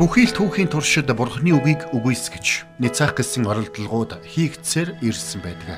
[0.00, 5.76] Бүхий л түүхийн туршид Бурхны үгийг үгүйсгэж Ницах гэсэн оролдлогууд хийгдсээр ирсэн байдаг.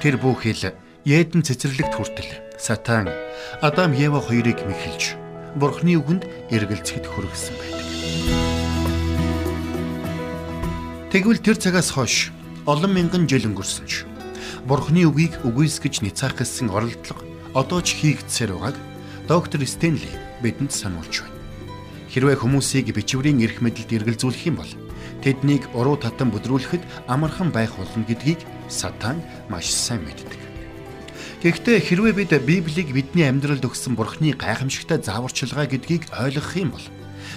[0.00, 0.72] Тэр бүхэл
[1.04, 3.12] Еден цэцэрлэгт хүртэл Сатан
[3.60, 5.20] Адам Ева хоёрыг мэхэлж
[5.60, 7.86] Бурхны үгэнд эргэлзэхэд хүргэсэн байдаг.
[11.12, 12.32] Тэгвэл тэр цагаас хойш
[12.64, 14.08] олон мянган жил өнгөрсөн ч
[14.64, 17.20] Бурхны үгийг үгүйсгэж Ницах гэсэн оролдлого
[17.52, 18.76] одоо ч хийгдсээр байгааг
[19.28, 20.08] доктор Стенли
[20.40, 21.37] бидэнд сануулж байна.
[22.18, 24.72] Хэрвээ хүмүүсийг бичвэрийн эрх мэдэлд эргэлзүүлэх юм бол
[25.22, 30.34] тэднийг уруу татан бүдрүүлэхэд амархан байх болно гэдгийг сатан маш сайн мэддэг.
[31.46, 36.86] Гэхдээ хэрвээ бид Библийг бидний амьдралд өгсөн Бурхны гайхамшигтай зааварчилгаа гэдгийг ойлгох юм бол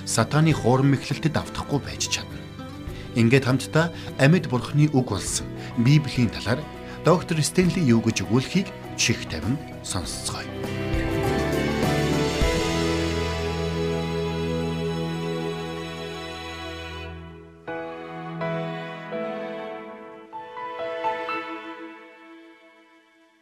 [0.10, 2.42] сатаны хуурам мэхлэлтэд автахгүй байж чадна.
[3.14, 5.46] Ингээд хамтдаа амьд Бурхны үг болсон
[5.78, 6.58] Библийн талаар
[7.06, 10.81] доктор Стенли юу гэж өгүүлэхийг чих тавин сонсцгоё.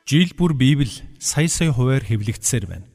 [0.10, 0.90] Жил бүр Библи
[1.22, 2.88] сая сая хуваар хэвлэгдсээр байна.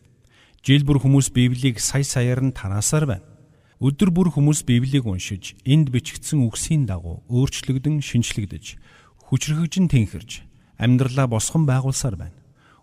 [0.66, 3.26] Жил бүр хүмүүс Библийг сая саяар нь тараасаар байна.
[3.78, 8.74] Өдөр бүр хүмүүс Библийг уншиж, энд бичигдсэн үгсийн дагуу өөрчлөгдөн шинчлэгдэж,
[9.30, 10.42] хүчрхэгжин тэнхэрж,
[10.74, 12.34] амьдралаа босгон байгуулсаар байна.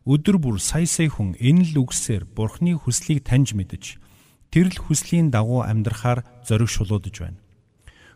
[0.08, 4.00] Өдөр бүр сая сая хүн энэ л үгсээр Бурхны хүслийг таньж мэдэж,
[4.48, 7.44] тэрл хүслийн дагуу амьдрахаар зориг шулуудж байна.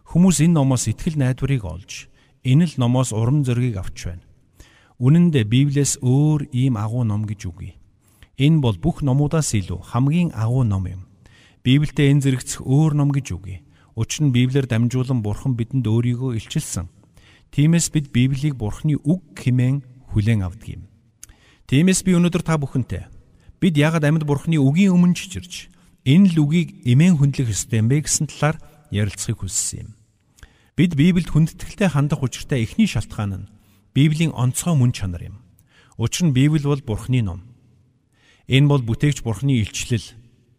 [0.07, 2.07] Хүмүүс энэ номоос итгэл найдварыг олж,
[2.47, 4.24] энэ л номоос урам зоригийг авч байна.
[4.95, 7.75] Үнэн дээр Библиэс өөр ийм агуу ном гэж үгүй.
[8.39, 11.01] Энэ бол бүх номуудаас илүү хамгийн агуу ном юм.
[11.67, 13.59] Библиэд энэ зэрэгцэх өөр ном гэж үгүй.
[13.99, 16.87] Учир нь Библиэр дамжуулан Бурхан бидэнд өөрийгөө илчилсэн.
[17.51, 19.83] Тиймээс бид Библийг Бурханы үг хэмээн
[20.15, 20.87] хүлээн авдаг юм.
[21.67, 23.11] Тиймээс би өнөөдөр та бүхэнтэй
[23.59, 25.67] бид яагаад амьд Бурханы үгийн өмнө чичирч
[26.07, 28.63] энэ л үгийг эмээн хүндлэх ёстой юм бэ гэсэн талаар
[28.95, 29.89] ярилцахыг хүссэн юм.
[30.79, 33.54] Бид Библиэд хүндэтгэлтэй хандах учиртай эхний шалтгаан нь
[33.95, 35.39] Библийн онцгой мөн чанар юм.
[35.97, 37.47] Учир нь Библи бол Бурхны ном.
[38.51, 40.03] Энэ бол бүтээгч Бурхны илчлэл.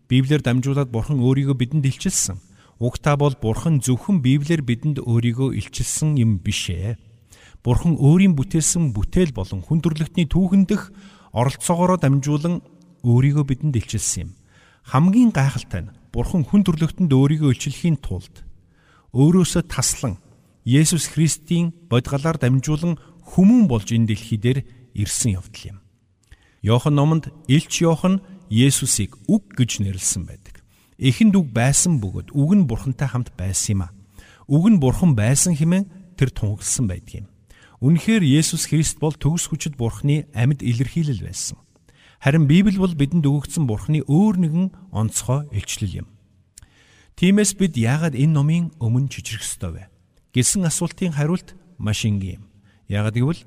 [0.08, 2.41] Библиэр дамжуулаад Бурхан өөрийгөө бидэнд илчилсэн.
[2.80, 6.97] Угтаа бол Бурхан зөвхөн Библиэр бидэнд өөрийгөө илчилсэн юм биш ээ.
[7.60, 10.88] Бурхан өөрийн бүтээсэн бүтээл болон хүн төрлөختний түүхэндх
[11.36, 12.64] оролцоогоор дамжуулан
[13.04, 14.30] өөрийгөө бидэнд илчилсэн юм.
[14.88, 18.47] Хамгийн гайхалтай нь Бурхан хүн төрлөختөнд өөрийгөө илчлэхийн тулд
[19.12, 20.16] өөрөөсөө таслан
[20.64, 24.59] Есүс Христийн бодгалаар дамжуулан хүмүүн болж энэ дэлхий дээр
[24.94, 25.78] ирсэн явдал юм.
[26.62, 30.62] Йохан номонд Илч Йохан Есүсийг үг гэж нэрлсэн байдаг.
[30.98, 33.94] Эхэнд үг байсан бөгөөд үг нь бурхантай хамт байсан юм а.
[34.47, 37.26] Үг нь бурхан байсан хэмээн тэр тунхагласан байдаг юм.
[37.82, 41.59] Үнэхээр Есүс Христ бол төгс хүчит бурхны амьд илэрхийлэл байсан.
[42.22, 46.09] Харин Библи бол бидэнд өгөгдсөн бурхны өөр нэгэн онцгой илчлэл юм.
[47.20, 49.84] Тиймээс бид яагаад энэ номын өмнө чичрэх ёстой вэ?
[50.32, 52.44] гэсэн асуултын хариулт маш энгийн юм.
[52.88, 53.42] Яг гэвэл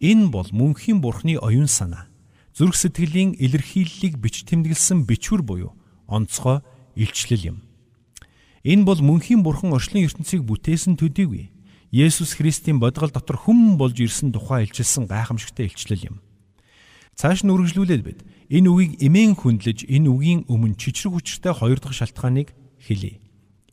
[0.00, 2.08] энэ бол мөнхийн бурхны оюун санаа.
[2.52, 5.72] Зүрх сэтгэлийн илэрхийллийг бич тэмдэглэсэн бичвэр буюу
[6.06, 6.60] онцгой
[6.94, 7.58] илчлэл юм.
[8.62, 11.50] Энэ бол мөнхийн бурхан орчлон ертөнцийг бүтээсэн төдийгүй
[11.92, 16.16] Есүс Христийн бодгол дотор хүм болж ирсэн тухай илчилсэн гайхамшигтай илчлэл юм.
[17.16, 21.92] Цааш нь үргэлжлүүлээд бид энэ үгийг эмээн хүндлэж энэ үгийн өмнө чичрэг хүчтэй хоёр дахь
[21.92, 23.20] шалтгааныг хэлье.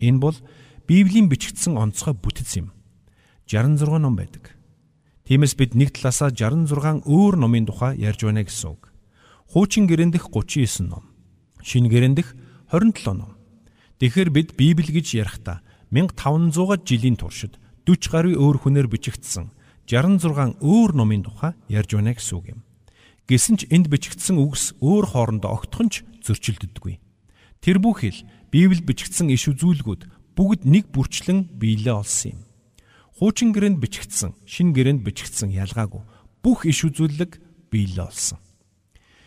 [0.04, 0.36] Энэ бол
[0.84, 2.76] Библийн бичигдсэн онцгой бүтэц юм.
[3.48, 4.59] 66 ном байдаг.
[5.30, 8.90] Тиймээс бид нэг талаасаа 66 өөр номын тухай ярьж байна гэсэн үг.
[9.54, 11.06] Хуучин гэрэн дэх 39 ном.
[11.62, 12.34] Шинэ гэрэн дэх
[12.74, 13.38] 27 ном.
[14.02, 15.62] Тэгэхээр бид Библи гэж ярихдаа
[15.94, 19.54] 1500 жилийн туршид 40 гаруй өөр хүнээр бичигдсэн
[19.86, 22.60] 66 өөр номын тухай ярьж байна гэсэн үг юм.
[23.30, 26.98] Гэсэн ч энд бичигдсэн үгс өөр хоорондоо огтхонч зөрчилддөггүй.
[27.62, 32.49] Тэр бүхэл Библиэд бичигдсэн иш үзүүлгүүд бүгд нэг бүрчлэн биелээ олсон юм.
[33.20, 36.08] Хуучин гэрээнд бичигдсэн, шин гэрээнд бичигдсэн ялгаагүй
[36.40, 37.36] бүх иш үзүүлэг
[37.68, 38.40] биелээ олсон.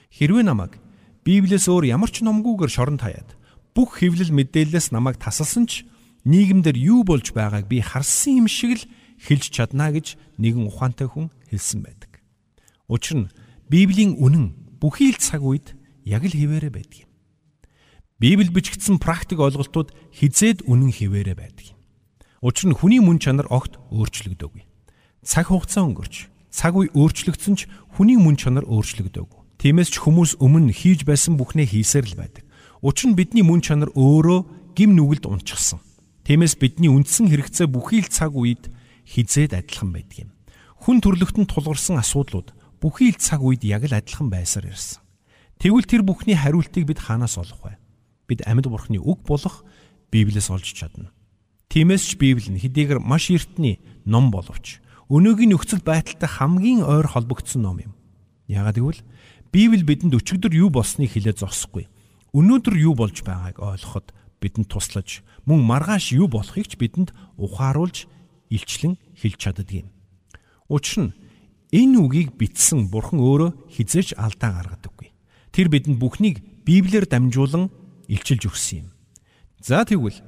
[0.08, 0.80] Хэрвээ намайг
[1.28, 3.36] Библиэс өөр ямар ч номгүйгээр шоронд хаяад
[3.76, 5.84] бүх хэвлэл мэдээлэлээс намайг тасалсан ч
[6.24, 8.84] нийгэмдэр юу болж байгааг би харсан юм шиг л
[9.21, 12.24] хэлж чадна гэж нэгэн ухаантай хүн хэлсэн байдаг.
[12.89, 13.33] Учир нь
[13.68, 15.77] Библийн үнэн бүхий л цаг үед
[16.09, 17.10] яг л хിവэрэ байдаг юм.
[18.18, 21.72] Библи бичигдсэн практик ойлголтууд хизээд үнэн хിവэрэ байдаг.
[22.42, 24.66] Учир нь хүний мөн чанар огт өөрчлөгдөөгүй.
[25.22, 29.62] Цаг хугацаа өнгөрч, цаг үе өөрчлөгдсөн ч хүний мөн чанар өөрчлөгдөөгүй.
[29.62, 32.42] Тиймээс ч хүмүүс өмнө хийж байсан бүхнээ хийсээр л байдаг.
[32.83, 35.78] Учир нь бидний мөн чанар өөрөө гим нүгэлд унчихсан.
[36.27, 38.74] Тиймээс бидний үндсэн хэрэгцээ бүхий л цаг үед
[39.06, 40.30] хизээд адилхан байдаг юм.
[40.83, 42.50] Хүн төрлөختөнд тулгарсан асуудлууд
[42.83, 44.98] бүхий л цаг үед яг л адилхан байсаар ирсэн.
[45.62, 47.78] Тэгвэл тэр бүхний хариултыг бид хаанаас олох вэ?
[48.27, 49.62] Бид амьд бурхны үг болох
[50.10, 51.15] Библиэс олж чадна.
[51.72, 57.65] Тиймээс ч Библи нь хэдийгээр маш эртний ном боловч өнөөгийн нөхцөл байдалтай хамгийн ойр холбогдсон
[57.65, 57.92] ном юм.
[58.45, 59.01] Яагаад гэвэл
[59.48, 61.89] Библи бидэнд өчигдөр юу болсныг хэлээд зогсохгүй.
[62.36, 68.04] Өнөөдөр юу болж байгааг ойлгоход бидэнд туслаж, мөн маргааш юу болохыг ч бидэнд ухааруулж
[68.53, 69.89] илчлэн хэлж чаддаг юм.
[70.68, 71.16] Учир нь
[71.72, 75.09] энэ үгийг бичсэн Бурхан өөрөө хизээж алдаа гаргадаггүй.
[75.57, 77.72] Тэр бидэнд бүхнийг Библиэр дамжуулан
[78.13, 78.89] илчилж өгсөн юм.
[79.65, 80.21] За тэгвэл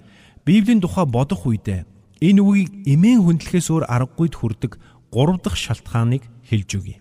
[0.45, 1.89] Библийн тухай бодох үедээ
[2.21, 4.73] энэ үгийг эмээн хүндлэхээс өөр аргагүйд хүрдэг
[5.09, 6.99] 3 дахь шалтгааныг хэлж өгье.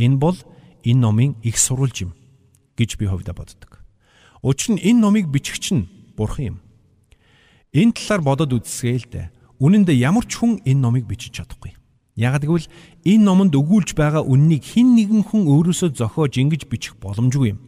[0.00, 0.38] Энэ бол
[0.84, 2.12] энэ номын их сурвалж юм
[2.80, 3.84] гэж би хувьдаа боддог.
[4.40, 6.58] Учир нь энэ номыг бичгч нь Бурхан юм.
[7.76, 9.26] Энэ талаар бодоод үзсгээ л дээ.
[9.60, 11.76] Үнэн дээр ямар ч хүн энэ номыг бичиж чадахгүй.
[12.16, 12.64] Яг гэвэл
[13.04, 17.60] энэ номонд өгүүлж байгаа үннийг хэн нэгэн хүн өөрөөсөө зохиож ингэж бичих боломжгүй юм.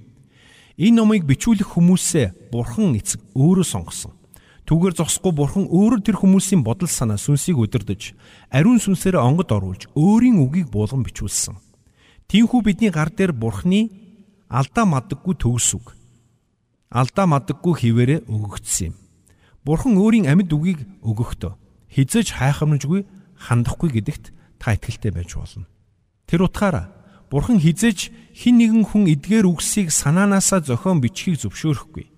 [0.81, 4.17] Энэ номыг бичүүлэх хүмүүсээ Бурхан эцэг өөрөө сонгосон.
[4.73, 8.17] Түүгээр зогсохгүй Бурхан өөрөө тэр хүмүүсийн бодол санаа сүнсийг удирдах,
[8.49, 11.61] ариун сүнсээр онгод оруулж өөрийн үгийг буулган бичүүлсэн.
[12.25, 13.93] Тинхүү бидний гар дээр Бурханы
[14.49, 15.93] алдаа мадаггүй төгс үг.
[16.89, 18.95] Алдаа мадаггүй хിവэрэ өгөгдсөн юм.
[19.61, 21.53] Бурхан өөрийн амьд үгийг өгөхдөө
[21.93, 23.05] хизэж хайхамжгүй
[23.45, 25.69] хандахгүй гэдэгт та итгэлтэй байж болно.
[26.25, 26.89] Тэр утгаараа
[27.29, 32.12] Бурхан хизэж хин нэгэн хүн эдгээр үгсийг санаанаасаа зохион бичхийг зөвшөөрөхгүй.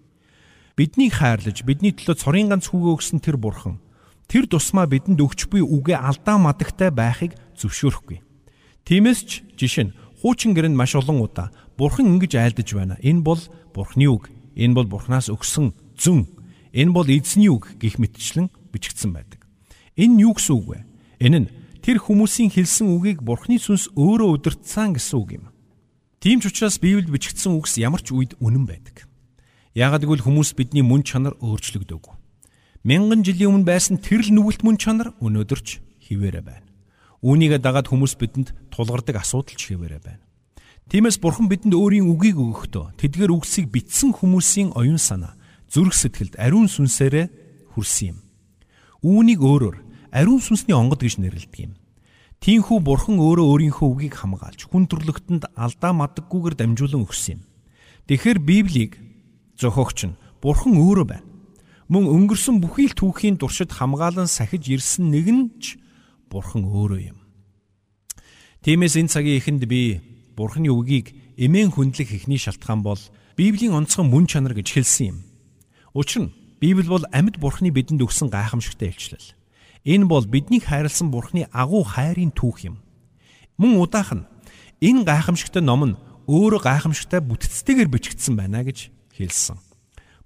[0.74, 3.78] Биднийг хайрлаж бидний төлөө цорын ганц хүүгээ өгсөн тэр Бурхан
[4.26, 8.18] тэр тусмаа бидэнд өгч буй үгээ алдаа мадагтай байхыг зөвшөөрөхгүй.
[8.82, 12.98] Тиймээс ч жишээ нь хуучин гэрэнд маш олон удаа Бурхан ингэж айлдаж байна.
[13.06, 13.38] Энэ бол
[13.70, 14.34] Бурханы үг.
[14.58, 16.26] Энэ бол Бурханаас өгсөн зүн.
[16.74, 19.46] Энэ бол эзний үг гих мэтчлэн бичигдсэн байдаг.
[19.94, 20.78] Энэ юу гэсэн үг вэ?
[21.22, 21.48] Энэ нь
[21.86, 25.54] тэр хүмүүсийн хэлсэн үгийг Бурхны сүнс өөрөө удирдсан гэсэн үг юм.
[26.18, 29.06] Тийм ч учраас Библиэд бичигдсэн үгс ямар ч үед үнэн байдаг.
[29.74, 32.14] Яагаад гэвэл хүмүүс бидний мөн чанар өөрчлөгдөөгүй.
[32.86, 36.62] Мянган жилийн өмнө байсан тэр л нүгэлт мөн чанар өнөөдөр ч хിവэрэ байна.
[37.26, 40.22] Үүнийгээ дагаад хүмүүс бидэнд тулгардаг асуудал ч хിവэрэ байна.
[40.86, 45.34] Тиймээс бурхан бидэнд өөрийн үгийг өгөхдөө тэдгээр үгсийг битсэн хүмүүсийн оюун санаа,
[45.66, 48.18] зүрх сэтгэлд ариун сүнсээрээ хүрсэн юм.
[49.02, 49.76] Үүнийг өөрөөр
[50.14, 51.74] ариун сүнсний онгод гэж нэрлэдэг юм.
[52.38, 57.42] Тинхүү бурхан өөрөө өөрийнхөө үгийг хамгаалж хүн төрлөختөнд алдаа мадаггүйгээр дамжуулан өгсөн юм.
[58.06, 59.03] Тэгэхээр Библийг
[59.58, 61.26] зохиогч нь бурхан өөрөө байна.
[61.88, 65.76] Мөн өнгөрсөн бүхий л түүхийн туршид хамгаалan сахиж ирсэн нэг нь ч
[66.32, 67.18] бурхан өөрөө юм.
[68.64, 70.00] Тиймээс энэ цагийн эхэнд би
[70.32, 73.00] бурханы үгийг эмээн хүндлэх ихний шалтгаан бол
[73.36, 75.18] Библийн онцгой мөн чанар гэж хэлсэн юм.
[75.92, 76.34] Учир нь
[76.64, 79.36] Библи бол амьд Бурхны бидэнд өгсөн гайхамшигтай илчлэл.
[79.84, 82.80] Энэ бол биднийг хайрлсан Бурхны агуу хайрын түүх юм.
[83.60, 84.24] Мөн удаах нь
[84.80, 89.58] энэ гайхамшигтай ном нь өөрөө гайхамшигтай бүтцтэйгээр бичигдсэн байна гэж хэлсэн.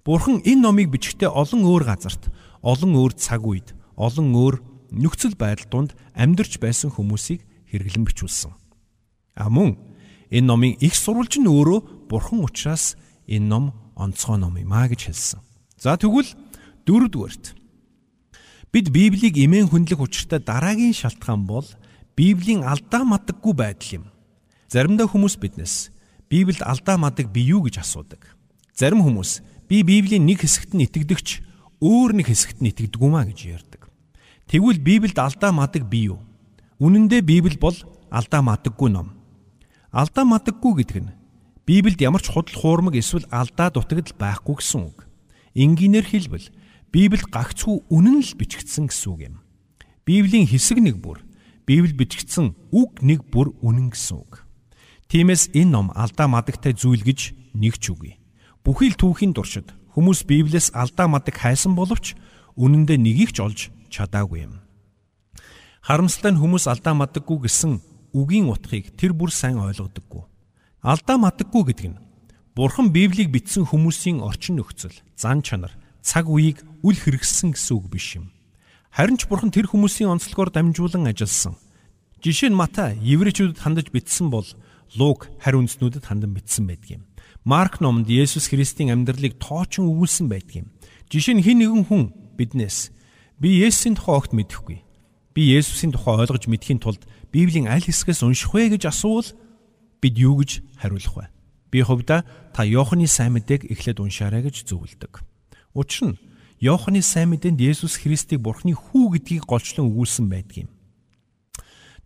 [0.05, 2.33] Бурхан энэ номыг бичихдээ олон өөр газарт,
[2.65, 4.55] олон өөр цаг үед, олон өөр
[4.89, 8.53] нөхцөл байдал донд амьдарч байсан хүмүүсийг хэрэглэн бичүүлсэн.
[9.37, 9.77] А мөн
[10.33, 12.97] энэ номын их сурвалж нь өөрөө Бурхан учраас
[13.29, 15.39] энэ ном онцгой ном юм а гэж хэлсэн.
[15.77, 16.33] За тэгвэл
[16.89, 17.53] дөрөвдүгээрт
[18.73, 21.67] бид Библийг эмээн хүндлэх учиртай дараагийн шалтгаан бол
[22.17, 24.05] Библийн алдаа мадаггүй байдал юм.
[24.67, 25.93] Заримдаа хүмүүс биднээс
[26.29, 28.38] Библиэд алдаа мадаг би юу гэж асуудаг.
[28.79, 31.43] Зарим хүмүүс би Библийн нэг хэсэгт нь итгэдэгч
[31.83, 33.91] өөр нэг хэсэгт нь итгэдэг юм а гэж ярьдаг.
[34.47, 36.23] Тэгвэл Библиэд алдаа мадаг би юу?
[36.79, 37.75] Үнэн дээр Библи бол
[38.07, 39.19] алдаа мадаггүй ном.
[39.91, 41.11] Алдаа мадаггүй гэдэг нь
[41.67, 45.11] Библиэд ямар ч худал хуурмаг эсвэл алдаа дутагдал байхгүй гэсэн үг.
[45.59, 46.47] Энгийнээр хэлбэл
[46.87, 49.35] Библи гагцхүү үнэн л бичигдсэн гэсэн үг юм.
[50.07, 51.19] Библийн хэсэг нэг бүр
[51.67, 54.47] Библи бичигдсэн үг нэг бүр үнэн гэсэн үг.
[55.11, 58.18] Тиймээс энэ ном алдаа мадагтай зүйл гэж нэг ч үгүй.
[58.63, 62.15] Бүхий л түүхийн туршид хүмүүс Библиэс алдаа мадаг хайсан боловч
[62.59, 64.59] үнэндээ нэгийг ч олж чадаагүй юм.
[65.79, 67.79] Харамсалтай нь хүмүүс алдаа мадаггүй гэсэн
[68.11, 70.23] үгийн утгыг тэр бүр сайн ойлгодоггүй.
[70.83, 72.01] Алдаа мадаггүй гэдэг нь
[72.59, 75.71] Бурхан Библийг бичсэн хүмүүсийн орчин нөхцөл, зан чанар,
[76.03, 78.35] цаг үеийг үл хэрэгссэн гэсэн үг биш юм.
[78.91, 81.55] Харин ч Бурхан тэр хүмүүсийн онцлогоор дамжуулан ажилласан.
[82.19, 84.43] Жишээ нь Матай еврейчүүдэд хандаж бичсэн бол
[84.99, 87.03] Лук хариу үндснүүдэд хандан бичсэн байдаг юм.
[87.43, 90.67] Марк номонд Есүс Христийн амьдралыг тоочин өгүүлсэн байдаг юм.
[91.07, 92.03] Жишээ нь хэн нэгэн хүн
[92.35, 92.91] биднээс
[93.39, 94.83] би Есүсийн тухай огт мэдэхгүй.
[95.31, 99.31] Би Есүсийн тухай ойлгож мэдхийн тулд Библийн аль хэсгээс унших вэ гэж асуувал
[100.03, 101.25] бид юу гэж хариулах вэ?
[101.71, 105.23] Би хувьдаа та Иохны сайн мэдээг эхлээд уншаарай гэж зөвлөдөг.
[105.71, 106.19] Учир нь
[106.59, 110.69] Иохны сайн мэдээнд Есүс Христийг Бурхны хүү гэдгийг голчлон өгүүлсэн байдаг юм.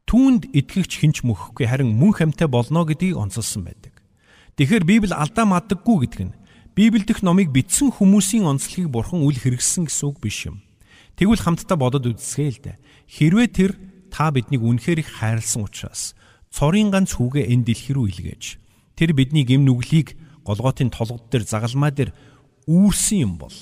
[0.05, 3.92] Түүнд итгэгч хинч мөхгүй харин мөн хамтай болно гэдгийг онцолсон байдаг.
[4.57, 6.37] Тэгэхээр Библи алдаа мадаггүй гэдэг нь
[6.73, 10.61] Библи дэх номыг бичсэн хүмүүсийн онцлогийг бурхан үл хэрэгсэн гэсэн үг биш юм.
[11.17, 12.77] Тэгвэл хамтдаа бодод үзсгээ л дээ.
[13.09, 13.71] Хэрвээ тэр
[14.13, 16.13] та биднийг үнэхээр их хайрлсан учраас
[16.53, 18.61] цорын ганц хүүгээ энэ дэлхий рүү илгээж
[18.93, 20.13] тэр бидний гим нүглийг
[20.45, 22.13] голготын толгод дээр загалмаа дээр
[22.69, 23.57] үүрсэн юм бол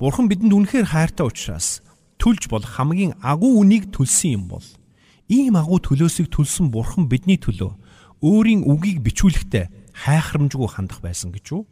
[0.00, 1.84] бурхан бидэнд үнэхээр хайртай учраас
[2.16, 4.64] төлж бол хамгийн агуу үнийг төлсөн юм бол
[5.28, 7.76] ийм агуу төлөөсийг төлсөн бурхан бидний төлөө
[8.24, 9.66] өөрийн үгийг бичүүлэхдээ
[10.02, 11.62] хайхрамжгүй хандах байсан гэж үү?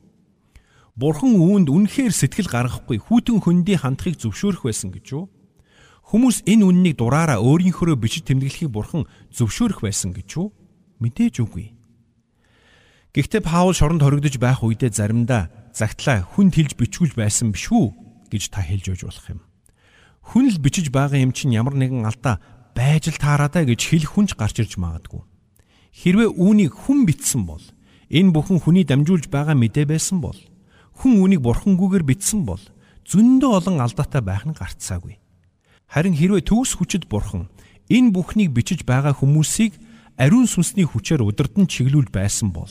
[0.94, 5.24] Бурхан үүнд үнэхээр сэтгэл гаргахгүй хүүтэн хөндий хандахыг зөвшөөрөх байсан гэж үү?
[6.10, 10.48] Хүмүүс энэ үннийг дураараа өөрийнхөө бичиж тэмдэглэхийг бурхан зөвшөөрөх байсан гэж үү?
[11.02, 11.74] Мэдээж үгүй.
[13.14, 17.90] Гэхдээ Паул шоронд хоригдож байх үедээ заримдаа загтлаа хүн тэлж бичгүүж байсан биш үү
[18.30, 19.40] гэж та хэлж өгч болох юм.
[20.22, 22.38] Хүн л бичиж байгаа юм чинь ямар нэгэн алдаа
[22.74, 25.26] байж л таараадаа гэж хэлэх хүнч гарч ирж магадгүй.
[25.90, 27.62] Хэрвээ үүнийг хүн бичсэн бол
[28.10, 30.36] энэ бүхэн хүний дамжуулж байгаа мэдээ байсан бол
[30.98, 32.60] хүн үүнийг бурхангүйгээр бичсэн бол
[33.06, 35.16] зөндөө олон алдаатай байх нь гарцаагүй.
[35.86, 37.46] Харин хэрвээ төгс хүчит бурхан
[37.86, 39.78] энэ бүхнийг бичиж байгаа хүмүүсийг
[40.18, 42.70] ариун сүнсний хүчээр удирдан чиглүүл байсан бол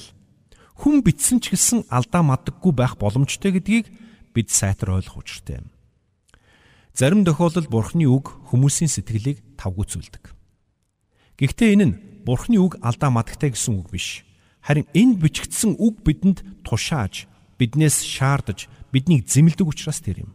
[0.79, 3.91] хүн бичсэн ч гэсэн алдаа мадаггүй байх боломжтой гэдгийг
[4.31, 5.67] бид сайтар ойлгох учиртай юм.
[6.95, 10.23] Зарим тохиолдолд бурхны үг хүмүүсийн сэтгэлийг тавгүйцүүлдэг.
[11.39, 14.23] Гэхдээ энэ нь бурхны үг алдаа мадагтай гэсэн үг биш.
[14.61, 20.31] Харин энд бичигдсэн үг бидэнд тушааж, биднээс шаардаж, биднийг зэмлдэг учраас тэр юм.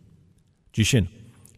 [0.75, 1.13] Жишээ нь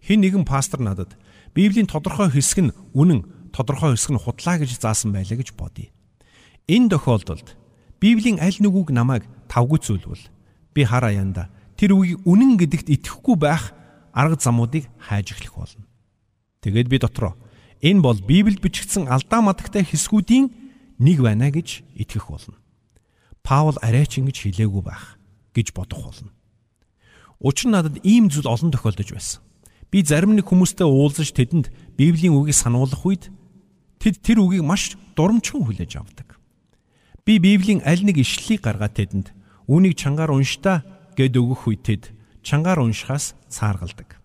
[0.07, 1.19] Хэн нэгэн пастор надад
[1.51, 5.91] Библийн тодорхой хэсэг нь үнэн, тодорхой хэсэг нь худлаа гэж заасан байлаа гэж бодъё.
[6.71, 7.59] Энэ тохиолдолд
[7.99, 10.31] Библийн аль нэг үг намайг тавгүй зүйлвэл
[10.75, 13.75] би хар аяанда тэр үгийг үнэн гэдэгт итгэхгүй байх
[14.15, 15.83] арга замуудыг хайж эхлэх болно.
[16.63, 17.35] Тэгээд би дотроо
[17.83, 20.66] энэ бол Библиэд бичигдсэн алдаа мадагтай хэсгүүдийн
[20.99, 22.57] нэг байна гэж итгэх болно.
[23.43, 25.17] Паул арайч ингэж хэлээгүй байх
[25.55, 26.31] гэж бодох болно.
[27.41, 29.41] Учир нь надад ийм зүйл олон тохиолдож байсан.
[29.93, 33.25] Би зарим нэг хүмүүстэй уулзаж тэдэнд Библийн үгийг сануулгах үед
[34.01, 36.41] тэд тэр үгийг маш дурамчхан хүлээж авдаг.
[37.23, 39.29] Би Библийн аль нэг ишлэлийг гаргаад тэдэнд
[39.71, 40.83] үүнийг чангаар уншдаа
[41.15, 42.03] гэд өгөх үед тэд
[42.43, 44.19] чангаар уншихаас цааргалдаг.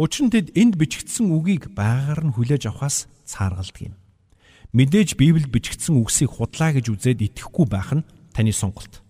[0.00, 3.99] Учир нь тэд энд бичигдсэн үгийг байгаагаар нь хүлээж авахаас цааргалдаг юм.
[4.70, 9.02] Мэдээж Библиэд бичигдсэн үгсийг худлаа гэж үзээд итгэхгүй байх нь таны сонголт.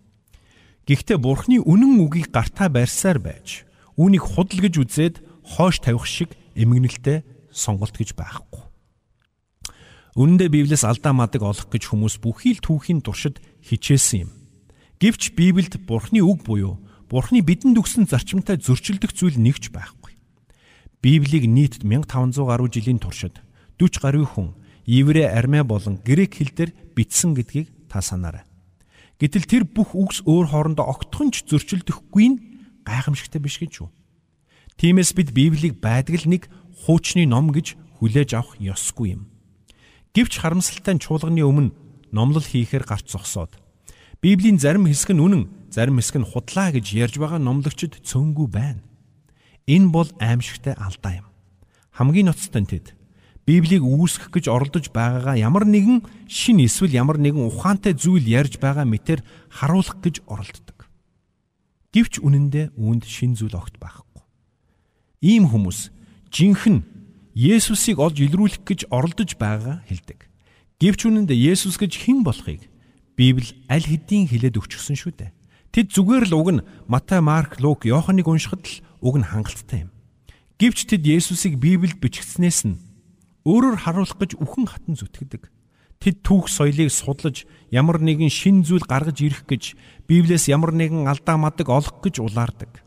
[0.88, 3.69] Гэхдээ Бурхны үнэн үгийг гартаа барьсаар байж
[4.00, 5.14] үүнийг худал гэж үзээд
[5.45, 8.64] хоош тавих шиг эмгэнэлтэй сонголт гэж байхгүй.
[10.17, 14.31] Үнэндээ Библиэс алдаа мадаг олох гэж хүмүүс бүхий л түүхийн туршид хичээсэн юм.
[14.97, 16.81] Гэвч Библиэд Бурхны үг буюу
[17.12, 20.17] Бурхны бидэнд өгсөн зарчимтай зөрчилдөх зүйл нэгч байхгүй.
[21.05, 23.38] Библийг нийт 1500 гаруй жилийн туршид
[23.76, 24.60] 40 гаруй хүн
[24.90, 28.42] еврей, армяа болон грек хэлээр бичсэн гэдгийг та санаарай.
[29.23, 32.40] Гэтэл тэр бүх үгс өөр хоорондоо огтхонч зөрчилдөхгүй нь
[32.82, 33.94] гайхамшигтай биш гэж юу?
[34.80, 36.50] Тиймээс бид Библийг байдаг л нэг
[36.82, 39.30] хуучны ном гэж хүлээж авах ёсгүй юм.
[40.16, 41.70] Гэвч харамсалтай нь чуулганы өмнө
[42.11, 43.61] номлол хийхээр гарч зогсоод
[44.20, 48.85] Библийн зарим хэсэг нь үнэн, зарим хэсэг нь худлаа гэж ярьж байгаа номлогчд цөөнгүй байна.
[49.64, 51.26] Энэ бол аимшигтай алдаа юм.
[51.97, 52.92] Хамгийн ноцтой нь тэд
[53.50, 58.87] Библийг үүсгэх гэж оролдож байгаагаа ямар нэгэн шин эсвэл ямар нэгэн ухаантай зүйл ярьж байгаа
[58.87, 60.87] мэтэр харуулах гэж оролддог.
[61.90, 64.23] Гэвч үнэндээ үүнд шин зүйл огт байхгүй.
[65.19, 65.90] Ийм хүмүүс
[66.30, 66.87] жинхэнэ
[67.35, 70.30] Есүсийг олж илрүүлэх гэж оролдож байгаа хэлдэг.
[70.78, 72.71] Гэвч үнэндээ Есүс гэж хэн болохыг
[73.19, 75.35] Библи аль хэдийн хэлээд өгчихсөн шүү дээ.
[75.75, 79.90] Тэд зүгээр л уг нь Матай, Марк, Лук, Иоханыг уншихад л уг нь хангалттай юм.
[80.62, 82.78] Гэвч тэд Есүсийг Библиэд бичигдснээс нь
[83.50, 85.50] өөрөөр харуулах гэж үхэн хатан зүтгэдэг.
[85.99, 89.75] Тэд түүх соёлыг судлаж ямар нэгэн шин зүйл гаргаж ирэх гэж
[90.07, 92.80] Библиэс ямар нэгэн алдаа мадаг олох гэж улаардаг.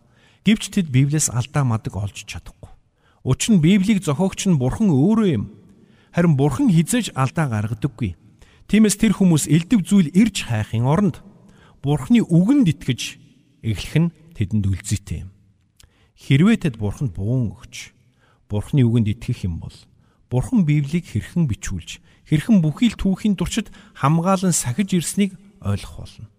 [0.48, 2.72] Гэвч тэд Библиэс алдаа мадаг олж чадахгүй.
[3.22, 5.46] Учир нь Библийг зохиогч нь Бурхан өөрөө юм.
[6.15, 8.17] Харин Бурхан хизээж алдаа гаргадаггүй.
[8.67, 11.22] Тиймээс тэр хүмүүс элдв зүйл ирж хайхын оронд
[11.84, 13.20] Бурханы үгэнд итгэж
[13.62, 15.36] эхлэх нь тэдэнд үлзийтэй юм.
[16.15, 17.91] Хэрвээ тэд Бурханд буун өгч
[18.48, 19.75] Бурханы үгэнд итгэх юм бол
[20.34, 26.34] Бурхан Библийг хэрхэн бичүүлж хэрхэн бүхий л түүхийн туршид хамгаалan сахиж ирснийг ойлгох болно.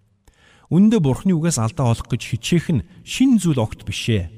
[0.66, 4.34] Үндэ бурхны үгээс алдаа олох гэж хичээх нь шин зүйл огт бишээ.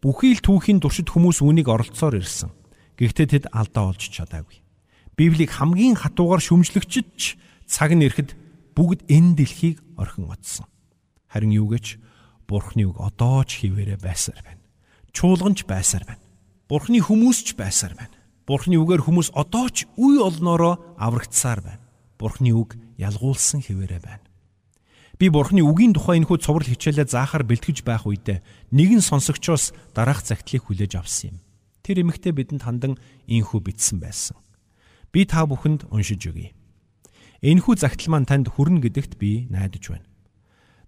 [0.00, 2.48] Бүхий л түүхийн туршид хүмүүс үүнийг оролцоор ирсэн.
[2.96, 4.64] Гэхдээ тэд алдаа олж чадаагүй.
[5.20, 7.36] Библийг хамгийн хатуугаар шүмжлэгчд ч
[7.68, 8.32] цаг нь ирэхэд
[8.72, 10.64] бүгд энэ дэлхийг орхин оцсон.
[11.28, 12.00] Харин юу гэж
[12.48, 14.64] бурхны үг одоо ч хിവэрэ байсаар байна.
[15.12, 16.24] Чуулганч байсаар байна.
[16.72, 18.13] Бурхны хүмүүс ч байсаар байна.
[18.44, 21.84] Бурхны үгээр хүмүүс одоо ч үе олноороо аврагдсаар байна.
[22.20, 24.24] Бурхны үг ялгуулсан хിവэрэ байна.
[25.16, 30.68] Би Бурхны үгийн тухай энэхүү цуврал хичээлээ заахаар бэлтгэж байх үедээ нэгэн сонсогчоос дараах загтлыг
[30.68, 31.36] хүлээж авсан юм.
[31.80, 34.36] Тэр эмэгтэй бидэнд хандан ийхүү битсэн байсан.
[35.08, 36.52] Би та бүхэнд уншиж өгье.
[37.40, 40.08] Энэхүү загтал маань танд хүрнэ гэдэгт би найдаж байна.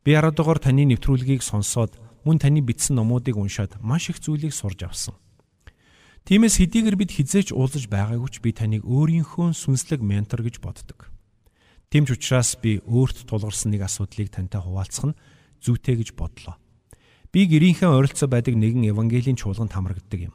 [0.05, 1.97] Би арадгоор таны нэвтрүүлгийг сонсоод
[2.27, 5.17] мөн таны бичсэн номуудыг уншаад маш их зүйлийг сурж авсан.
[6.27, 11.07] Тиймээс хэдийгээр бид хизээч уулзаж байгаагүй ч би таныг өөрийнхөө сүнслэг ментор гэж боддог.
[11.95, 15.19] Тэмч учраас би өөрт тулгарсан нэг асуудлыг тантай хуваалцах нь
[15.63, 16.59] зүйтэй гэж бодлоо.
[17.31, 20.35] Би гэрийнхээ ойролцоо байдаг нэгэн евангелийн чуулганд хамрагддаг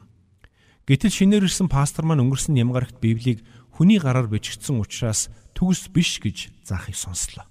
[0.88, 3.44] Гэтэл шинээр ирсэн пастор маань өнгөрсөн ямгарагт Библийг
[3.76, 7.44] хүний гараар бичигдсэн учраас төгс биш гэж заахыг сонслоо.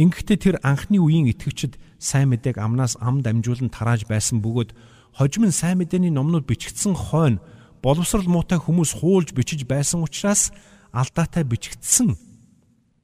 [0.00, 4.72] Ингэхдээ тэр анхны үеийн итгэгчид сайн мэдээг амнаас ам дамжуулан тарааж байсан бөгөөд
[5.12, 7.40] хожим нь сайн мэдээний номнууд бичигдсэн хойно
[7.84, 10.52] боловсрал муутай хүмүүс хуулж бичиж байсан учраас
[10.92, 12.16] алдаатай бичигдсэн.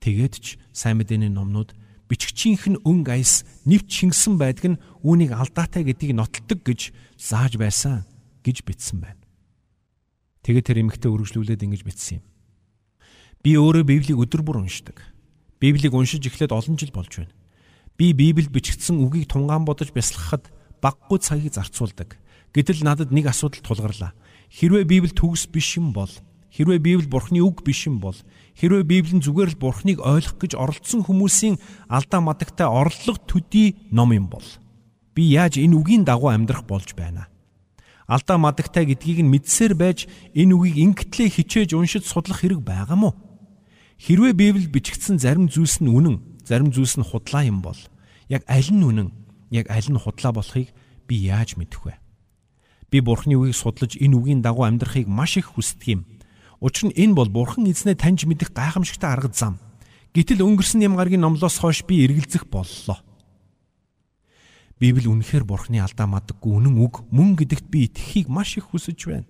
[0.00, 1.76] Тэгээд ч сайн мэдээний номнууд
[2.08, 8.08] бичгчийнх нь өнгө аяс нэвт шингэсэн байдаг нь үүнийг алдаатай гэдгийг нотолдог гэж зааж байсан
[8.40, 9.20] гэж бичсэн байна.
[10.46, 12.24] Тэгээд тэр эмэгтэй үргэлжлүүлээд ингэж бичсэн юм.
[13.44, 15.04] Би өөрөө Библийг өдөр бүр уншдаг.
[15.60, 17.34] Библийг уншиж эхлээд олон жил болж байна.
[17.98, 20.48] Би Библиэд бичигдсэн үгийг тунгаан бодож бясалгахад
[20.80, 22.18] баггүй цагийг зарцуулдаг.
[22.54, 24.12] Гэтэл надад нэг асуудал тулгарлаа.
[24.48, 26.10] Хэрвээ Библи төгс биш юм бол
[26.50, 28.16] хэрвээ Библи Бурхны үг биш юм бол
[28.56, 31.60] хэрвээ Библи нь зүгээр л Бурхныг ойлгох гэж оролцсон хүмүүсийн
[31.92, 34.44] алдаа мадагтай орлого төдий ном юм бол
[35.12, 37.28] би яаж энэ үгийн дагуу амьдрах болж байна.
[38.08, 43.12] Алдаа мадагтай гэдгийг нь мэдсээр байж энэ үгийг ингэтлээ хичээж уншиж судлах хэрэг байгаа мó?
[44.00, 47.76] Хэрвээ Библи бичигдсэн зарим зүйлс нь үнэн, зарим зүйлс нь худлаа юм бол
[48.32, 49.12] яг аль нь үнэн,
[49.50, 50.72] яг аль нь худлаа болохыг
[51.08, 51.94] би яаж мэдэх вэ?
[52.90, 56.02] Би Бурхны үгийг судлаж энэ үгийн дагуу амьдрахыг маш их хүсдэг юм.
[56.60, 59.60] Учир нь энэ бол Бурхан эзнээ таньж мэдэх гайхамшигтай арга зам.
[60.16, 62.98] Гэтэл өнгөрсөн ям гарагийн номлоос хойш би эргэлзэх боллоо.
[64.80, 69.28] Библи үнэхээр Бурхны алдаа мадаггүй үнэн үг мөн гэдэгт би итгэхийг маш их хүсэж байна.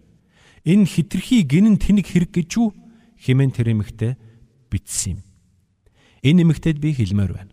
[0.62, 2.76] Энэ хитрхи гинэн тэнэг хэрэг гэж юу
[3.16, 4.12] хэмээн тэр эмэгтэй
[4.70, 5.20] бичсэн юм.
[6.22, 7.52] Энэ эмэгтэйд би хэлмээр байна.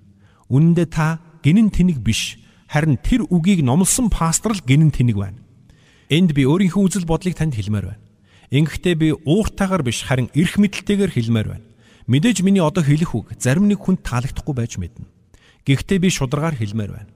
[0.51, 5.39] Үнэн дээр та гинэн тэнэг биш Харин тэр үгийг номлосон пастор л гинэн тэнэг байна.
[6.09, 8.03] Энд би өөрийнхөө үзэл бодлыг танд хэлмээр байна.
[8.53, 11.65] Ингэхдээ би ууртаагаар биш харин эрх мэдэлтэйгээр хэлмээр байна.
[12.05, 15.09] Мэдээж миний одоо хэлэх үг зарим нэг хүнд таалагдахгүй байж мэднэ.
[15.65, 17.11] Гэхдээ би шударгаар хэлмээр байна.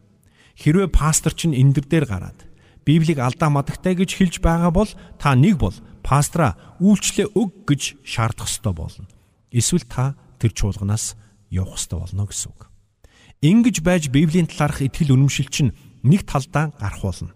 [0.57, 2.49] Хэрвээ пастор чинь эндэр дээр гараад
[2.89, 4.89] Библийг алдаа мадагтай гэж хэлж байгаа бол
[5.21, 9.05] та нэг бол пастора үйлчлээ өг гэж шаардах ёстой болно.
[9.53, 11.13] Эсвэл та тэр чуулганаас
[11.53, 12.68] явах ёстой болно гэсэн үг.
[13.41, 15.71] Ингиж байж Библийн талаарх итгэл үнэмшил чинь
[16.04, 17.32] нэг талдаа гарах болно.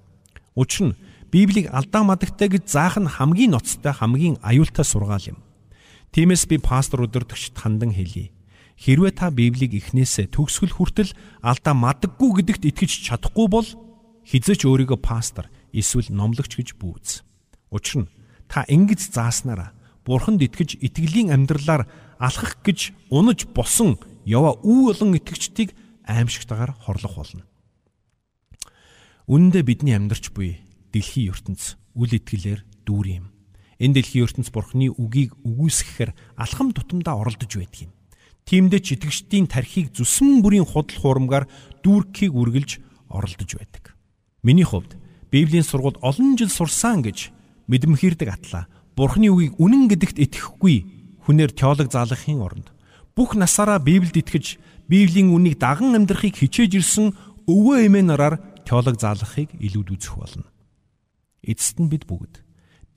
[0.51, 0.97] Учир нь
[1.31, 5.39] Библийг алдаа мадагтай гэж заах нь хамгийн ноцтой хамгийн аюултай сургаал юм.
[6.11, 8.35] Тиймээс би пастор өдөртөгчд хандан хэлье.
[8.75, 13.67] Хэрвээ та Библийг эхнээсээ төгсгөл хүртэл алдаа мадаггүй гэдэгт итгэж чадахгүй бол
[14.27, 17.23] хизээч өөрийгөө пастор эсвэл номлогч гэж бүүз.
[17.71, 18.11] Учир нь
[18.51, 19.71] та ингэж зааснараа
[20.03, 21.87] Бурханд итгэж итгэлийн амьдралаар
[22.19, 23.95] алхах гэж унаж босон
[24.27, 25.71] яваа үе олон итгэгчдийг
[26.07, 27.43] аимшигтайгаар хорлох болно.
[29.27, 30.59] Үүндээ бидний амьдарч буй
[30.91, 33.25] дэлхийн ертөнц үл итгэлээр дүүр юм.
[33.79, 37.91] Энэ дэлхийн ертөнц бурхны үгийг үгүйсгэхээр алхам тутамдаа оролдож байдаг юм.
[38.43, 41.47] Тиймдээ ч итгэгчдийн тархийг зүсэн бүрийн худал хуурмгаар
[41.87, 42.71] дүүрхийг үргэлж
[43.07, 43.95] оролдож байдаг.
[44.43, 44.99] Миний хувьд
[45.31, 47.31] Библийн сургууль олон жил сурсан гэж
[47.71, 48.67] мэдмхийрдэг атлаа.
[48.99, 50.75] Бурхны үгийг үнэн гэдэгт итгэхгүй
[51.23, 52.72] хүнээр теолог заалгахын оронд
[53.13, 54.57] бүх насаараа Библиэд итгэж
[54.89, 57.13] Библийн үнийг даган амьдрахыг хичээж ирсэн
[57.45, 60.47] өвөө эмээ нараар теолог заалгахыг илүүд үзэх болно.
[61.45, 62.41] Эцэст нь бид бүгд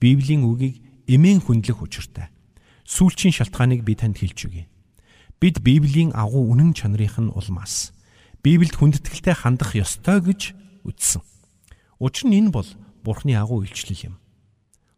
[0.01, 2.31] Библийн үгийг эмээн хүндлэх учиртай.
[2.87, 4.65] Сүүлчийн шалтгааныг би танд хэлж өгье.
[5.37, 7.93] Бид Библийн агуу үнэн чанарынх нь улмаас
[8.41, 10.55] Библиэд хүндэтгэлтэй хандах ёстой гэж
[10.87, 11.21] үзсэн.
[11.99, 12.69] Учир нь энэ бол
[13.03, 14.15] Бурхны агуу илчлэл юм.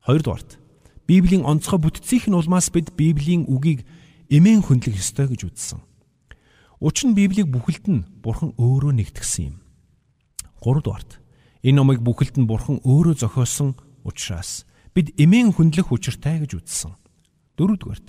[0.05, 0.61] Хоёрдугаарт
[1.09, 3.83] Библийн онцгой бүтцийнх нь улмаас бид Библийн үгийг
[4.29, 5.81] эмээн хүндлэх ёстой гэж үзсэн.
[6.79, 9.57] Учир нь Библийг бүхэлд нь Бурхан өөрөө нэгтгсэн юм.
[10.61, 11.19] 3 дугаарт
[11.65, 16.93] энэ номыг бүхэлд нь Бурхан өөрөө зохиосон учраас бид эмээн хүндлэх учиртай гэж үзсэн.
[17.57, 18.07] 4 дугаарт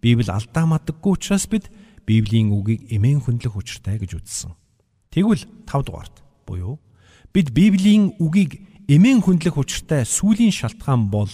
[0.00, 1.68] Библи алдаа мадаггүй учраас бид
[2.08, 4.56] Библийн үгийг эмээн хүндлэх учиртай гэж үзсэн.
[5.12, 6.80] Тэгвэл 5 дугаарт буюу
[7.30, 11.30] бид Библийн үгийг эмээн хүндлэх учиртай сүүлийн шалтгаан бол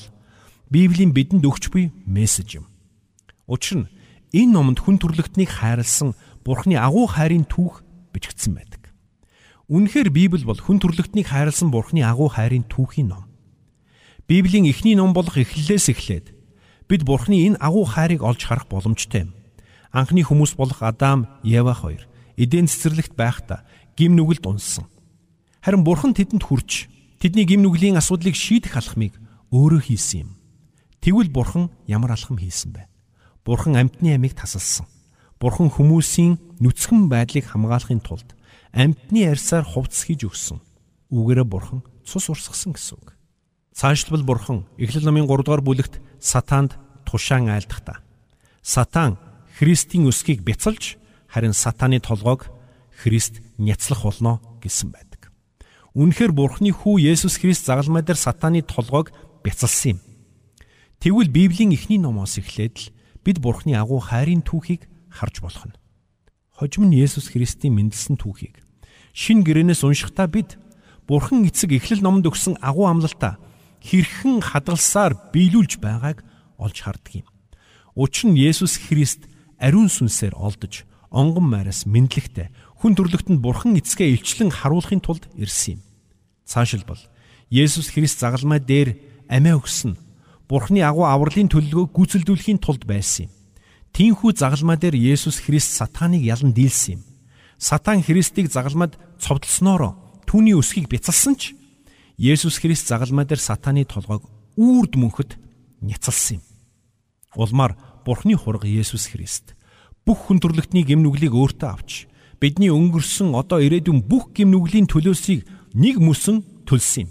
[0.69, 2.67] Библийн бидэнд өгч буй мессеж юм.
[3.47, 3.89] Учир нь
[4.37, 6.13] Энэ номонд хүн төрлөختнийг хайрлсан
[6.45, 7.81] Бурхны агуу хайрын түүх
[8.13, 8.93] бичигдсэн байдаг.
[9.73, 13.25] Үнэхээр Библи бол хүн төрлөختнийг хайрлсан Бурхны агуу хайрын түүхийн ном.
[14.29, 16.37] Библийн эхний ном болох Эхлэлээс эхлээд
[16.85, 19.33] бид Бурхны энэ агуу хайрыг олж харах боломжтой юм.
[19.89, 22.05] Анхны хүмүүс болох Адам, Ева хоёр
[22.37, 23.65] эдэн цэцэрлэгт байхдаа
[23.97, 24.85] гим нүгэлд унсан.
[25.65, 29.17] Харин Бурхан тэдэнд хүрч тэдний гим нүглийн асуудлыг шийдэх алхмыг
[29.49, 30.31] өөрөө хийсэн юм.
[31.01, 32.85] Тэгвэл Бурхан ямар алхам хийсэн бэ?
[33.47, 34.91] Бурхан амьтны амийг тасалсан.
[35.39, 38.35] Бурхан хүмүүсийн нүцгэн байдлыг хамгаалахын тулд
[38.75, 40.59] амьтны арьсаар хувцс хийж өгсөн.
[41.15, 43.15] Үүгээрээ бурхан цус урсгасан гэсэн үг.
[43.71, 46.75] Цаашлбал бурхан Эхлэл номын 3 дугаар бүлэгт сатаанд
[47.07, 48.03] тушаан айлдахдаа
[48.67, 49.15] сатан
[49.59, 50.99] Христийн өсгийг бяцалж
[51.31, 52.51] харин сатаны толгойг
[52.99, 55.31] Христ няцлах болно гэсэн байдаг.
[55.95, 59.15] Үнэхээр Бурхны хүү Есүс Христ загалмай дээр сатаны толгойг
[59.47, 60.01] бяцалсан юм.
[60.99, 62.91] Тэгвэл Библийн эхний номоос эхлээд л
[63.27, 65.75] бид Бурхны агуу хайрын түүхийг харж болох нь.
[66.55, 68.63] Хожим нь Есүс Христийн мэндэлсэн түүхийг
[69.11, 70.55] шин гэрээнээс уншихдаа бид
[71.11, 73.43] Бурхан эцэг эхлэл номонд өгсөн агуу амлалтаа
[73.83, 76.23] хэрхэн хадгалсаар биелүүлж байгааг
[76.59, 77.27] олж харддаг юм.
[77.99, 79.27] Учир нь Есүс Христ
[79.59, 85.81] ариун сүнсээр олдож онгон майраас мэдлэгтэй хүн төрлөختөнд Бурхан эцгээ илчлэн харуулахын тулд ирсэн юм.
[86.45, 87.01] Цаашилбал
[87.51, 89.97] Есүс Христ загалмай дээр амиа өгсөн
[90.47, 93.35] Бурхны агуу авралын төлөлгөөг гүйцэлдүүлэхийн тулд байсан юм.
[93.91, 97.03] Тинхүү загалмай дээр Есүс Христ сатаныг ялан дийлсэн юм.
[97.59, 99.97] Сатан Христийг загалмайд цовдлсноор
[100.29, 101.57] түүний өсгийг бяцалсан ч
[102.15, 104.23] Есүс Христ загалмай дээр сатаны толгойг
[104.55, 105.35] үрд мөнхөд
[105.83, 106.45] няцалсан юм.
[107.35, 109.57] Улмаар Бурхны хураг Есүс Христ
[110.07, 112.07] бүх хүн төрлөختний гэм нүглийг өөртөө авч
[112.39, 115.43] бидний өнгөрсөн одоо ирээдүйн бүх гэм нүглийн төлөөсийг
[115.75, 117.11] нэг мөсөн төлсөн юм.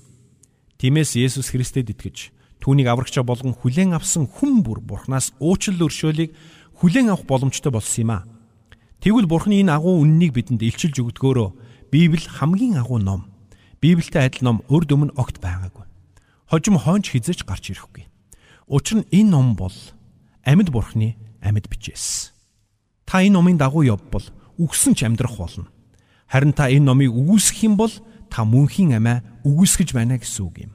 [0.79, 2.34] Тиймээс Есүс Христэд итгэж
[2.65, 6.33] түүнийг аврагчаа болгон хүлээн авсан хүн бүр Бурханаас уучлал өршөөлийг
[6.81, 8.25] хүлээн авах боломжтой болсон юм а.
[9.05, 13.29] Тэгвэл Бурхны энэ агуу үннийг бидэнд илчилж өгдгөөрөө Библи хамгийн агуу ном.
[13.85, 15.85] Библиэтэй адил ном өрд өмнө огт байгаагүй.
[16.49, 18.09] Хожим хойнч хизэж гарч ирэхгүй.
[18.65, 19.77] Учир нь энэ ном бол
[20.41, 22.33] амьд Бурхны амьд бичээс.
[23.05, 24.25] Та энэ номын дагуу явбал
[24.57, 25.69] үгсэн ч амьдрах болно.
[26.25, 27.93] Харин та энэ номыг үгүйсгэх юм бол
[28.33, 30.73] та мөнхийн амиа үгүйсгэж байна гэсэн үг юм.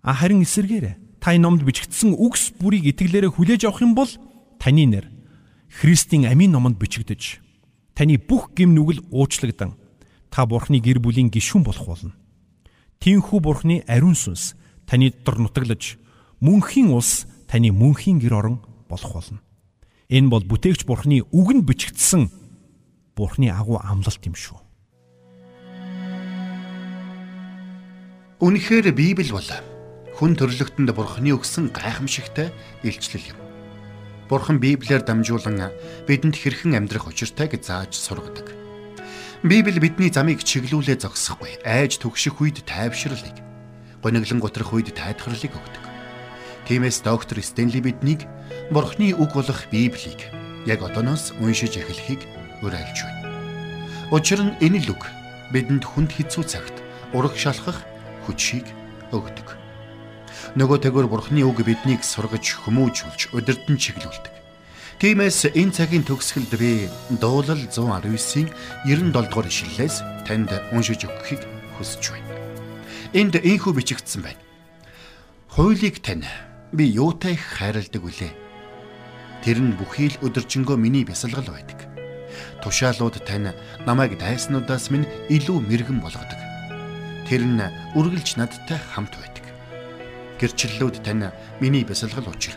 [0.00, 4.10] А харин эсэргээрээ та энэ номд бичигдсэн үгс бүрийг итгэлээрээ хүлээж авах юм бол
[4.58, 5.06] таны нэр
[5.68, 7.40] Христийн амийн номонд бичигдэж
[7.96, 9.74] таны бүх гим нүгэл уучлагдсан
[10.30, 12.12] та бурхны гэр бүлийн гишүүн болох болно.
[13.00, 15.96] Тинхүү бурхны ариун сүнс таны дотор нутаглаж
[16.40, 19.40] мөнхийн улс таны мөнхийн гэр орон болох болно.
[20.08, 22.30] Энэ бол бүтээгч бурхны үгэнд бичигдсэн
[23.16, 24.60] бурхны агуу амлалт юм шүү.
[28.40, 29.48] Үнэхээр Библи бол
[30.16, 32.48] хүн төрлөختөнд бурхны өгсөн гайхамшигтай
[32.80, 33.38] илчлэл юм.
[34.32, 35.70] Бурхан Библиэр дамжуулан
[36.08, 38.48] бидэнд хэрхэн амьдрах учиртайг зааж сургадаг.
[39.44, 41.60] Библи бидний замыг чиглүүлээ зогсохгүй.
[41.62, 43.36] Айж түгших үед тайвширлыг,
[44.00, 45.84] гониглон готрох үед тайлхрлыг өгдөг.
[46.64, 48.24] Тиймээс доктор Стенли биднийг
[48.72, 50.32] Бурхны үг болох Библийг
[50.64, 52.24] яг одооноос уншиж эхлэхийг
[52.64, 53.30] уриалж байна.
[54.10, 55.06] Учир нь энэ л үг
[55.52, 56.74] бидэнд хүнд хэцүү цагт
[57.14, 57.84] ураг шалхах
[58.26, 58.66] хүчийг
[59.14, 59.65] өгдөг.
[60.56, 64.32] Нөгөө тэгвэр Бурхны үг биднийг сургаж хүмүүжүүлж удирдан чиглүүлдэг.
[64.96, 66.88] Тиймээс энэ цагийн төгсгөлд би
[67.20, 68.48] дуулал 119-ийн
[68.88, 71.44] 97 дугаар ишлэлээс танд уншиж өгөхийг
[71.76, 72.32] хүсэж байна.
[73.12, 74.40] Энд ийхүү бичигдсэн байна.
[75.52, 76.24] Хуулийг тань
[76.72, 78.32] би юутай хайрладаг үлээ.
[79.44, 81.84] Тэр нь бүхий л өдөржингөө миний бясалгал байдаг.
[82.64, 83.52] Тушаалууд тань
[83.84, 86.40] намайг дайснуудаас минь илүү мэрэгэн болгодог.
[87.28, 87.60] Тэр нь
[87.92, 89.35] үргэлж надтай хамт байдаг
[90.40, 92.54] гэрчлэлүүд тань миний бясалгал учир.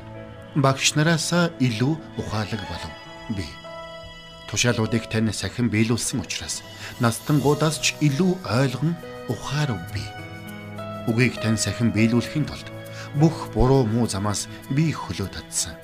[0.56, 2.94] Багш нараас илүү ухаалаг болов
[3.38, 3.46] би.
[4.50, 6.64] Тушаалуудыг тань сахин биелүүлсэн учраас
[7.00, 8.98] настангуудаас ч илүү ойлгон
[9.30, 10.02] ухаарав би.
[11.06, 12.68] Үгийг тань сахин биелүүлэхийн тулд
[13.16, 15.78] бүх буруу муу замаас би хөлөө татсан.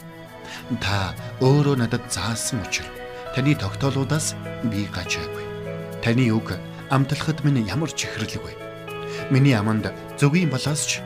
[0.82, 1.14] Та
[1.46, 2.90] өөрөө надад заасан учраас
[3.36, 4.34] таны тогтоолуудаас
[4.66, 5.46] би гажаагүй.
[6.02, 6.58] Таны үг
[6.90, 8.56] амтлахад минь ямар ч ихэрлэггүй.
[9.30, 11.06] Миний аманд зөвгийн балаас ч